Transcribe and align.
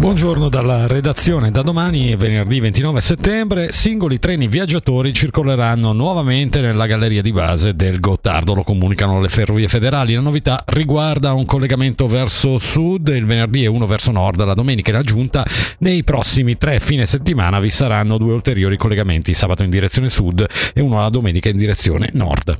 Buongiorno 0.00 0.48
dalla 0.48 0.86
redazione. 0.86 1.50
Da 1.50 1.60
domani, 1.60 2.16
venerdì 2.16 2.58
29 2.58 3.02
settembre, 3.02 3.70
singoli 3.70 4.18
treni 4.18 4.48
viaggiatori 4.48 5.12
circoleranno 5.12 5.92
nuovamente 5.92 6.62
nella 6.62 6.86
galleria 6.86 7.20
di 7.20 7.32
base 7.32 7.76
del 7.76 8.00
Gottardo. 8.00 8.54
Lo 8.54 8.62
comunicano 8.62 9.20
le 9.20 9.28
ferrovie 9.28 9.68
federali. 9.68 10.14
La 10.14 10.22
novità 10.22 10.64
riguarda 10.68 11.34
un 11.34 11.44
collegamento 11.44 12.08
verso 12.08 12.56
sud 12.56 13.08
il 13.08 13.26
venerdì 13.26 13.64
e 13.64 13.66
uno 13.66 13.84
verso 13.84 14.10
nord 14.10 14.42
la 14.42 14.54
domenica 14.54 14.88
in 14.88 14.96
aggiunta. 14.96 15.44
Nei 15.80 16.02
prossimi 16.02 16.56
tre 16.56 16.80
fine 16.80 17.04
settimana 17.04 17.60
vi 17.60 17.68
saranno 17.68 18.16
due 18.16 18.32
ulteriori 18.32 18.78
collegamenti, 18.78 19.34
sabato 19.34 19.64
in 19.64 19.70
direzione 19.70 20.08
sud 20.08 20.46
e 20.72 20.80
uno 20.80 21.02
la 21.02 21.10
domenica 21.10 21.50
in 21.50 21.58
direzione 21.58 22.08
nord. 22.14 22.56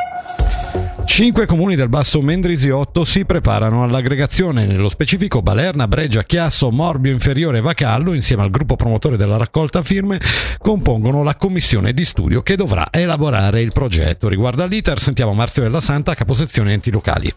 Cinque 1.20 1.44
comuni 1.44 1.74
del 1.74 1.90
Basso 1.90 2.22
Mendrisiotto 2.22 3.04
si 3.04 3.26
preparano 3.26 3.82
all'aggregazione, 3.82 4.64
nello 4.64 4.88
specifico 4.88 5.42
Balerna, 5.42 5.86
Breggia, 5.86 6.22
Chiasso, 6.22 6.70
Morbio 6.70 7.12
Inferiore 7.12 7.58
e 7.58 7.60
Vacallo, 7.60 8.14
insieme 8.14 8.42
al 8.42 8.48
gruppo 8.48 8.74
promotore 8.74 9.18
della 9.18 9.36
raccolta 9.36 9.82
firme, 9.82 10.18
compongono 10.56 11.22
la 11.22 11.36
commissione 11.36 11.92
di 11.92 12.06
studio 12.06 12.40
che 12.40 12.56
dovrà 12.56 12.88
elaborare 12.90 13.60
il 13.60 13.70
progetto. 13.70 14.28
Riguardo 14.28 14.62
all'iter 14.62 14.98
sentiamo 14.98 15.34
Marzio 15.34 15.60
della 15.60 15.82
Santa, 15.82 16.14
caposezione 16.14 16.72
enti 16.72 16.90
locali. 16.90 17.30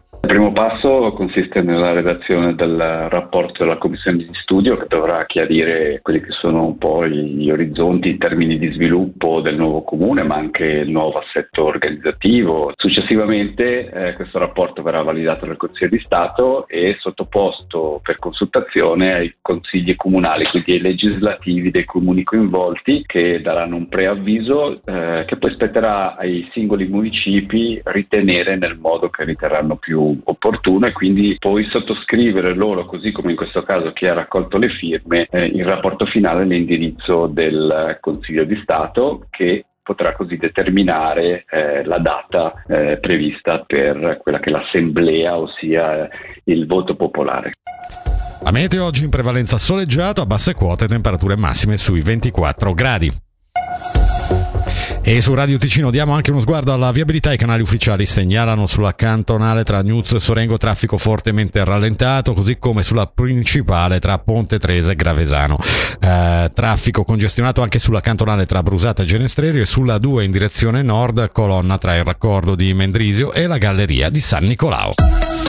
Passo 0.53 1.13
consiste 1.13 1.63
nella 1.63 1.93
redazione 1.93 2.53
del 2.53 2.77
rapporto 3.09 3.63
della 3.63 3.77
commissione 3.77 4.17
di 4.17 4.29
studio 4.33 4.77
che 4.77 4.85
dovrà 4.87 5.25
chiarire 5.25 5.99
quelli 6.03 6.21
che 6.21 6.29
sono 6.29 6.65
un 6.65 6.77
po' 6.77 7.07
gli 7.07 7.49
orizzonti 7.49 8.09
in 8.09 8.19
termini 8.19 8.59
di 8.59 8.71
sviluppo 8.71 9.41
del 9.41 9.55
nuovo 9.55 9.81
comune, 9.81 10.21
ma 10.21 10.35
anche 10.35 10.63
il 10.63 10.91
nuovo 10.91 11.17
assetto 11.17 11.63
organizzativo. 11.63 12.71
Successivamente 12.75 13.89
eh, 13.89 14.13
questo 14.13 14.37
rapporto 14.37 14.83
verrà 14.83 15.01
validato 15.01 15.47
dal 15.47 15.57
Consiglio 15.57 15.89
di 15.89 16.03
Stato 16.05 16.67
e 16.67 16.97
sottoposto 16.99 17.99
per 18.03 18.19
consultazione 18.19 19.13
ai 19.13 19.35
consigli 19.41 19.95
comunali, 19.95 20.45
quindi 20.45 20.73
ai 20.73 20.81
legislativi 20.81 21.71
dei 21.71 21.85
comuni 21.85 22.23
coinvolti 22.23 23.03
che 23.07 23.41
daranno 23.41 23.75
un 23.75 23.89
preavviso 23.89 24.81
eh, 24.85 25.23
che 25.25 25.35
poi 25.37 25.51
spetterà 25.51 26.15
ai 26.15 26.47
singoli 26.53 26.85
municipi 26.85 27.81
ritenere 27.85 28.55
nel 28.55 28.77
modo 28.77 29.09
che 29.09 29.23
riterranno 29.23 29.77
più 29.77 29.99
opportuno 30.23 30.41
e 30.85 30.91
quindi 30.91 31.37
poi 31.39 31.65
sottoscrivere 31.69 32.53
loro, 32.53 32.85
così 32.85 33.11
come 33.11 33.31
in 33.31 33.37
questo 33.37 33.63
caso 33.63 33.93
chi 33.93 34.07
ha 34.07 34.13
raccolto 34.13 34.57
le 34.57 34.69
firme, 34.69 35.27
eh, 35.29 35.45
il 35.45 35.63
rapporto 35.63 36.05
finale 36.05 36.41
all'indirizzo 36.41 37.27
del 37.27 37.97
Consiglio 38.01 38.43
di 38.43 38.59
Stato 38.61 39.27
che 39.29 39.65
potrà 39.81 40.13
così 40.15 40.37
determinare 40.37 41.45
eh, 41.49 41.83
la 41.85 41.99
data 41.99 42.63
eh, 42.67 42.97
prevista 42.99 43.63
per 43.65 44.19
quella 44.21 44.39
che 44.39 44.49
è 44.49 44.53
l'assemblea, 44.53 45.37
ossia 45.37 46.07
il 46.45 46.65
voto 46.65 46.95
popolare. 46.95 47.51
A 48.45 48.51
meteo 48.51 48.85
oggi 48.85 49.05
in 49.05 49.09
prevalenza 49.09 49.57
soleggiato, 49.57 50.21
a 50.21 50.25
basse 50.25 50.53
quote, 50.53 50.87
temperature 50.87 51.37
massime 51.37 51.77
sui 51.77 52.01
24 52.01 52.73
gradi. 52.73 53.09
E 55.05 55.19
su 55.19 55.33
Radio 55.33 55.57
Ticino 55.57 55.91
diamo 55.91 56.13
anche 56.13 56.31
uno 56.31 56.39
sguardo 56.39 56.71
alla 56.71 56.89
viabilità. 56.93 57.33
I 57.33 57.37
canali 57.37 57.61
ufficiali 57.61 58.05
segnalano 58.05 58.65
sulla 58.65 58.95
cantonale 58.95 59.65
tra 59.65 59.83
Gnuzzo 59.83 60.15
e 60.15 60.21
Sorengo 60.21 60.57
traffico 60.57 60.97
fortemente 60.97 61.61
rallentato, 61.65 62.33
così 62.33 62.57
come 62.57 62.83
sulla 62.83 63.05
principale 63.07 63.99
tra 63.99 64.17
Ponte 64.19 64.59
Trese 64.59 64.93
e 64.93 64.95
Gravesano. 64.95 65.59
Eh, 65.99 66.51
traffico 66.53 67.03
congestionato 67.03 67.61
anche 67.61 67.79
sulla 67.79 67.99
cantonale 67.99 68.45
tra 68.45 68.63
Brusata 68.63 69.03
e 69.03 69.05
Genestrerio 69.05 69.61
e 69.61 69.65
sulla 69.65 69.97
2 69.97 70.23
in 70.23 70.31
direzione 70.31 70.81
nord, 70.81 71.31
colonna 71.33 71.77
tra 71.77 71.97
il 71.97 72.05
raccordo 72.05 72.55
di 72.55 72.73
Mendrisio 72.73 73.33
e 73.33 73.45
la 73.45 73.57
galleria 73.57 74.09
di 74.09 74.21
San 74.21 74.45
Nicolao. 74.45 74.93